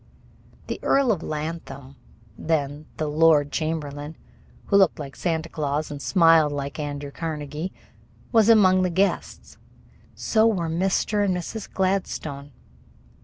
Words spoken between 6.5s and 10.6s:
like Andrew Carnegie, was among the guests; so